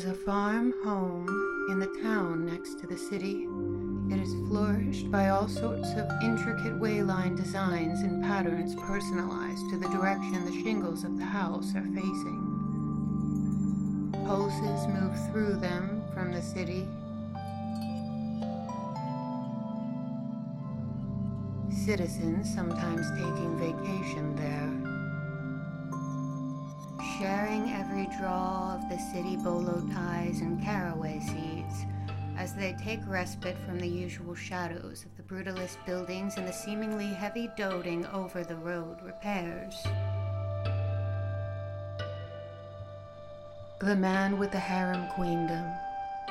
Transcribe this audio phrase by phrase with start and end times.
[0.00, 1.28] Is a farm home
[1.68, 3.46] in the town next to the city.
[4.10, 9.88] It is flourished by all sorts of intricate wayline designs and patterns personalized to the
[9.88, 12.40] direction the shingles of the house are facing.
[14.24, 16.88] Pulses move through them from the city.
[21.84, 24.79] Citizens sometimes taking vacation there
[27.20, 31.84] sharing every draw of the city bolo ties and caraway seeds
[32.38, 37.08] as they take respite from the usual shadows of the brutalist buildings and the seemingly
[37.08, 39.74] heavy doting over the road repairs.
[43.80, 45.70] The man with the harem queendom,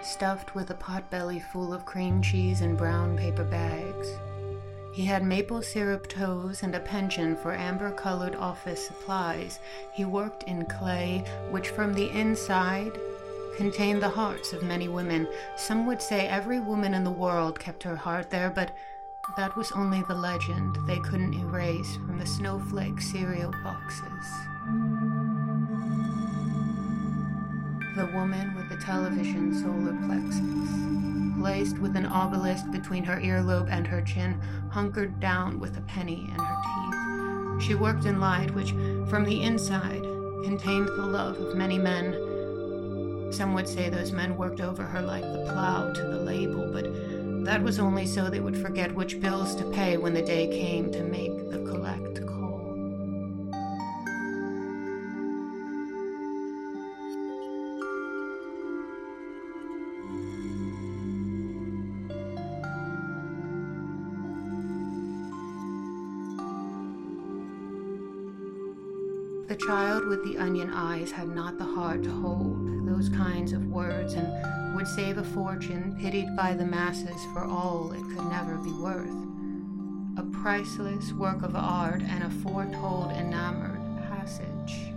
[0.00, 4.08] stuffed with a potbelly full of cream cheese and brown paper bags.
[4.98, 9.60] He had maple syrup toes and a penchant for amber colored office supplies.
[9.92, 12.98] He worked in clay, which from the inside
[13.56, 15.28] contained the hearts of many women.
[15.54, 18.74] Some would say every woman in the world kept her heart there, but
[19.36, 24.02] that was only the legend they couldn't erase from the snowflake cereal boxes.
[27.94, 33.86] The woman with the television solar plexus, placed with an obelisk between her earlobe and
[33.86, 37.66] her chin, hunkered down with a penny in her teeth.
[37.66, 38.72] She worked in light, which,
[39.08, 40.02] from the inside,
[40.44, 42.12] contained the love of many men.
[43.32, 47.44] Some would say those men worked over her like the plow to the label, but
[47.44, 50.92] that was only so they would forget which bills to pay when the day came
[50.92, 52.26] to make the collect
[69.48, 73.64] The child with the onion eyes had not the heart to hold those kinds of
[73.64, 78.56] words and would save a fortune pitied by the masses for all it could never
[78.58, 79.08] be worth.
[80.18, 84.92] A priceless work of art and a foretold enamored passage.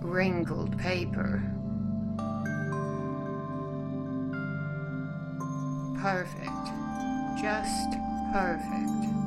[0.00, 1.42] Wrinkled paper.
[6.00, 6.64] Perfect.
[7.42, 7.98] Just
[8.32, 9.21] perfect.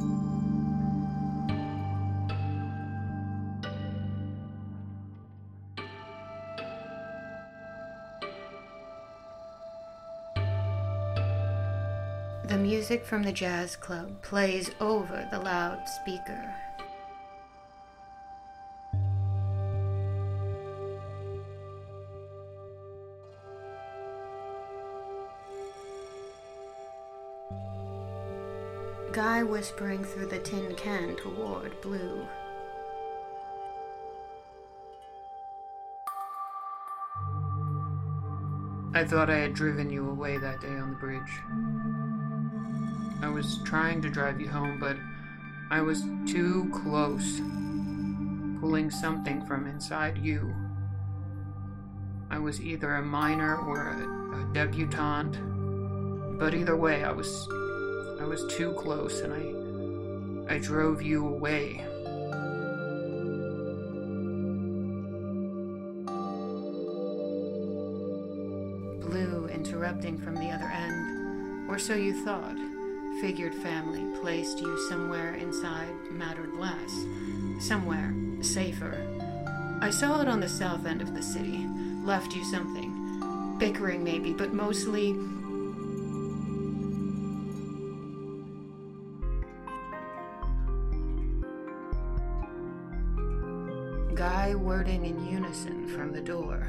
[12.47, 16.53] The music from the jazz club plays over the loudspeaker.
[29.11, 32.27] Guy whispering through the tin can toward Blue.
[38.93, 41.94] I thought I had driven you away that day on the bridge.
[43.21, 44.97] I was trying to drive you home, but
[45.71, 47.39] I was too close,
[48.59, 50.53] pulling something from inside you.
[52.29, 55.39] I was either a minor or a, a debutante,
[56.37, 57.47] but either way, I was
[58.19, 61.83] I was too close, and I I drove you away.
[69.01, 72.74] Blue interrupting from the other end, or so you thought.
[73.21, 77.05] Figured family placed you somewhere inside mattered less,
[77.59, 78.93] somewhere safer.
[79.81, 81.65] I saw it on the south end of the city,
[82.03, 83.57] left you something.
[83.57, 85.13] Bickering, maybe, but mostly.
[94.13, 96.67] Guy wording in unison from the door.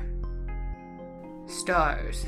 [1.46, 2.24] Stars.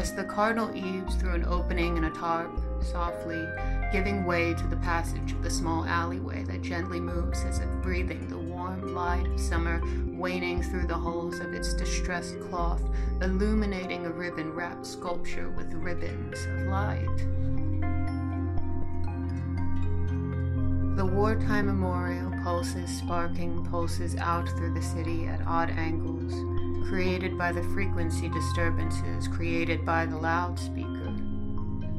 [0.00, 2.50] As the cardinal eaves through an opening in a tarp,
[2.80, 3.46] softly,
[3.92, 8.26] giving way to the passage of the small alleyway that gently moves as if breathing
[8.28, 12.80] the warm light of summer, waning through the holes of its distressed cloth,
[13.20, 17.18] illuminating a ribbon wrapped sculpture with ribbons of light.
[20.96, 26.32] The wartime memorial pulses, sparking, pulses out through the city at odd angles,
[26.88, 31.14] created by the frequency disturbances created by the loudspeaker.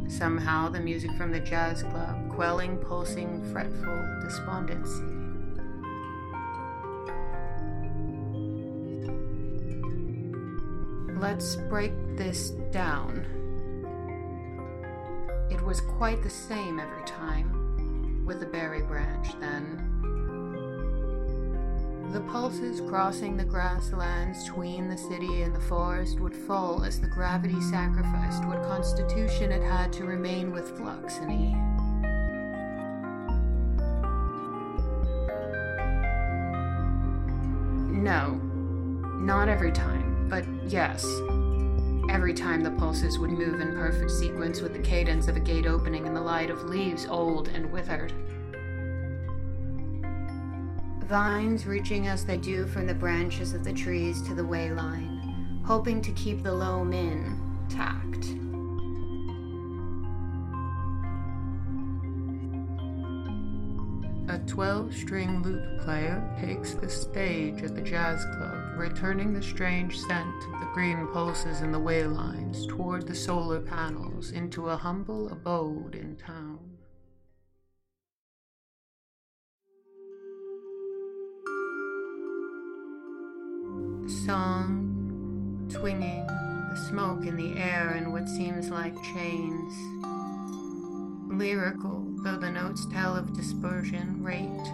[0.08, 5.22] Somehow, the music from the jazz club, quelling pulsing, fretful despondency.
[11.20, 13.26] Let's break this down.
[15.50, 19.91] It was quite the same every time with the berry branch, then.
[22.12, 27.08] The pulses crossing the grasslands tween the city and the forest would fall as the
[27.08, 31.56] gravity sacrificed what constitution it had to remain with Fluxony.
[37.90, 38.34] No,
[39.16, 41.06] not every time, but yes.
[42.10, 45.66] Every time the pulses would move in perfect sequence with the cadence of a gate
[45.66, 48.12] opening in the light of leaves old and withered.
[51.12, 55.62] Vines reaching as they do from the branches of the trees to the way line,
[55.66, 58.28] hoping to keep the loam intact.
[64.30, 70.00] A 12 string lute player takes the stage at the jazz club, returning the strange
[70.00, 74.78] scent of the green pulses in the way lines toward the solar panels into a
[74.78, 76.81] humble abode in town.
[84.08, 89.74] Song, twinging, the smoke in the air and what seems like chains.
[91.28, 94.68] Lyrical, though the notes tell of dispersion, rate,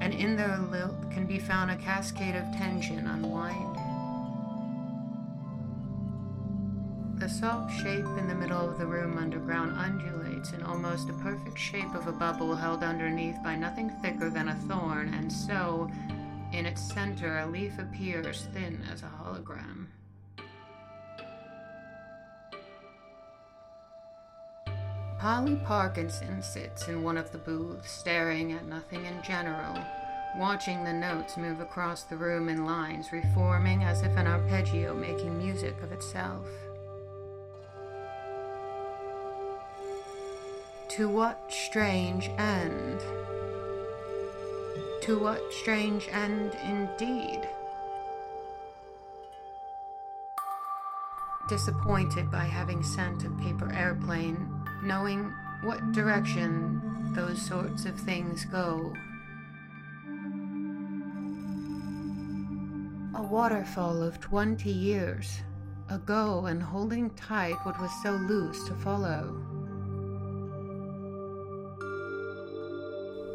[0.00, 3.74] and in their lilt can be found a cascade of tension unwinding.
[7.18, 11.58] The soft shape in the middle of the room underground undulates in almost a perfect
[11.58, 15.90] shape of a bubble held underneath by nothing thicker than a thorn, and so,
[16.54, 19.86] in its center, a leaf appears thin as a hologram.
[25.18, 29.82] Polly Parkinson sits in one of the booths, staring at nothing in general,
[30.36, 35.38] watching the notes move across the room in lines, reforming as if an arpeggio making
[35.38, 36.46] music of itself.
[40.90, 43.00] To what strange end?
[45.04, 47.46] To what strange end indeed?
[51.46, 54.48] Disappointed by having sent a paper airplane,
[54.82, 55.30] knowing
[55.62, 56.80] what direction
[57.14, 58.94] those sorts of things go.
[63.14, 65.42] A waterfall of twenty years
[65.90, 69.53] ago, and holding tight what was so loose to follow.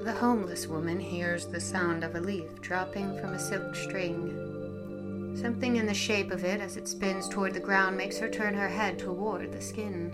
[0.04, 5.36] The homeless woman hears the sound of a leaf dropping from a silk string.
[5.36, 8.54] Something in the shape of it as it spins toward the ground makes her turn
[8.54, 10.12] her head toward the skin.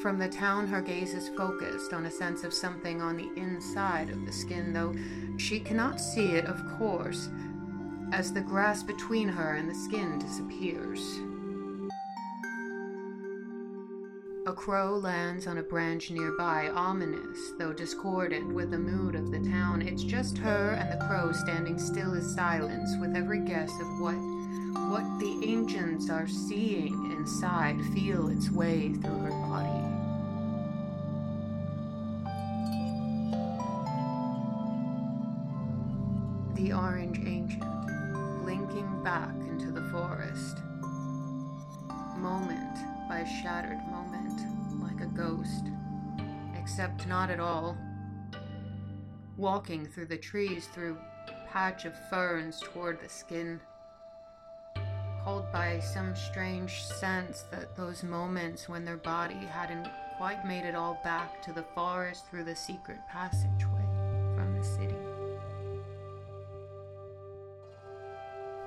[0.00, 4.08] From the town, her gaze is focused on a sense of something on the inside
[4.08, 4.94] of the skin, though
[5.36, 7.28] she cannot see it, of course,
[8.12, 11.20] as the grass between her and the skin disappears.
[14.56, 19.82] Crow lands on a branch nearby, ominous, though discordant with the mood of the town.
[19.82, 24.16] It's just her and the crow standing still as silence, with every guess of what
[24.88, 29.68] what the ancients are seeing inside feel its way through her body.
[36.54, 40.15] The orange ancient, blinking back into the forest.
[43.26, 44.40] Shattered moment,
[44.80, 45.66] like a ghost.
[46.56, 47.76] Except not at all.
[49.36, 50.96] Walking through the trees, through
[51.48, 53.60] patch of ferns toward the skin.
[55.24, 60.76] Called by some strange sense that those moments when their body hadn't quite made it
[60.76, 63.84] all back to the forest through the secret passageway
[64.36, 64.94] from the city.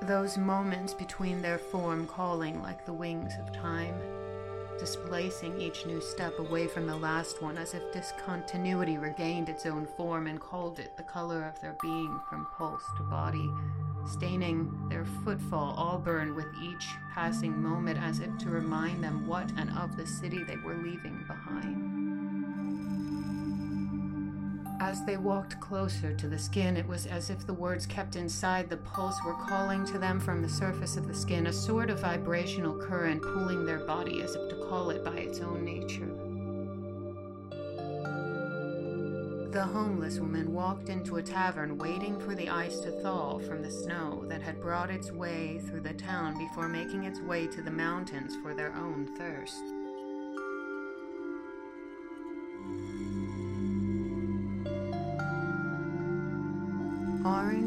[0.02, 3.96] Those moments between their form calling like the wings of time,
[4.80, 9.86] displacing each new step away from the last one as if discontinuity regained its own
[9.98, 13.52] form and called it the color of their being from pulse to body,
[14.08, 19.70] staining their footfall auburn with each passing moment as if to remind them what and
[19.78, 21.79] of the city they were leaving behind.
[24.90, 28.72] As they walked closer to the skin, it was as if the words kept inside
[28.72, 32.00] the pulse were calling to them from the surface of the skin, a sort of
[32.00, 36.08] vibrational current pulling their body as if to call it by its own nature.
[39.52, 43.70] The homeless woman walked into a tavern waiting for the ice to thaw from the
[43.70, 47.70] snow that had brought its way through the town before making its way to the
[47.70, 49.62] mountains for their own thirst.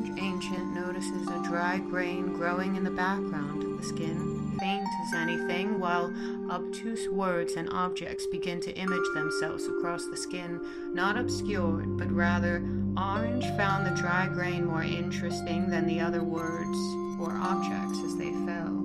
[0.02, 4.56] Orange Ancient notices a dry grain growing in the background of the skin.
[4.58, 6.12] faint as anything, while
[6.50, 10.60] obtuse words and objects begin to image themselves across the skin,
[10.92, 12.64] not obscured, but rather
[12.96, 16.78] orange found the dry grain more interesting than the other words
[17.20, 18.84] or objects as they fell.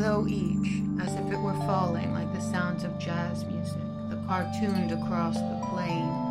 [0.00, 4.92] Though each, as if it were falling like the sounds of jazz music, the cartooned
[4.92, 6.25] across the plain,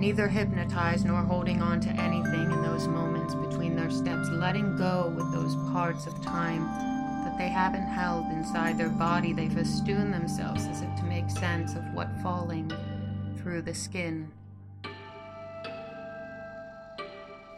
[0.00, 5.12] neither hypnotized nor holding on to anything in those moments between their steps, letting go
[5.14, 6.64] with those parts of time
[7.22, 9.34] that they haven't held inside their body.
[9.34, 12.72] They festoon themselves as if to make sense of what falling
[13.36, 14.32] through the skin.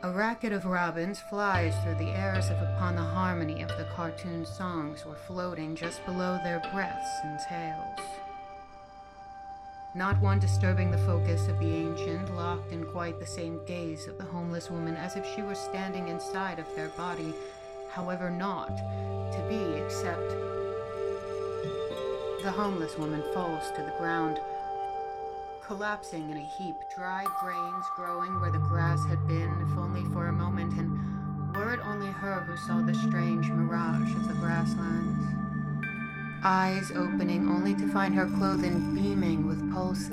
[0.02, 3.86] A racket of robins flies through the air as if upon the harmony of the
[3.94, 8.11] cartoon songs were floating just below their breaths and tails
[9.94, 14.16] not one disturbing the focus of the ancient, locked in quite the same gaze of
[14.16, 17.34] the homeless woman as if she were standing inside of their body,
[17.90, 20.30] however not to be except
[22.42, 24.40] the homeless woman falls to the ground,
[25.62, 30.26] collapsing in a heap, dry grains growing where the grass had been, if only for
[30.26, 35.41] a moment, and were it only her who saw the strange mirage of the grasslands
[36.44, 40.10] eyes opening only to find her clothing beaming with pulses.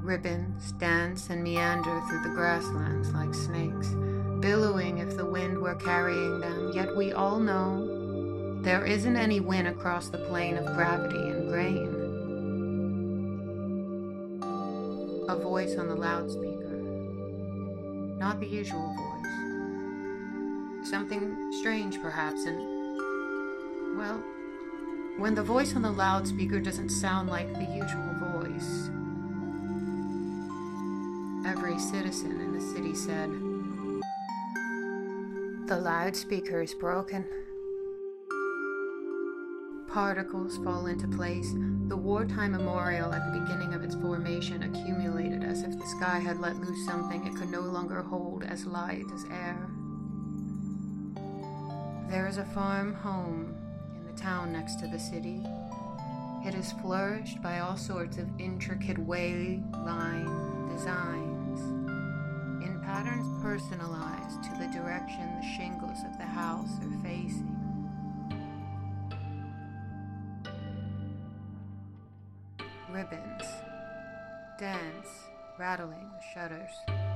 [0.00, 3.88] Ribbons dance and meander through the grasslands like snakes,
[4.40, 9.66] billowing if the wind were carrying them, yet we all know there isn't any wind
[9.66, 11.88] across the plane of gravity and grain.
[15.28, 16.76] A voice on the loudspeaker,
[18.18, 20.88] not the usual voice.
[20.88, 22.77] Something strange, perhaps, and
[23.98, 24.22] well,
[25.16, 28.90] when the voice on the loudspeaker doesn't sound like the usual voice.
[31.44, 33.28] Every citizen in the city said,
[35.66, 37.26] The loudspeaker is broken.
[39.88, 41.52] Particles fall into place.
[41.88, 46.38] The wartime memorial at the beginning of its formation accumulated as if the sky had
[46.38, 49.68] let loose something it could no longer hold as light as air.
[52.08, 53.67] There is a farm home
[54.20, 55.42] town next to the city.
[56.44, 61.60] It is flourished by all sorts of intricate way line designs,
[62.64, 67.54] in patterns personalized to the direction the shingles of the house are facing.
[72.90, 73.44] Ribbons
[74.58, 75.06] dance,
[75.56, 77.07] rattling the shutters.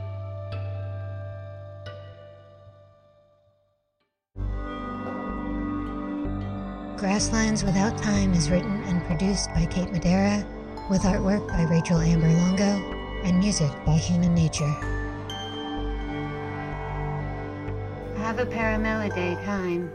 [7.02, 10.46] Grasslands Without Time is written and produced by Kate Madera,
[10.88, 12.80] with artwork by Rachel Amber Longo,
[13.24, 14.70] and music by Human Nature.
[18.18, 19.90] Have a Paramelidae time.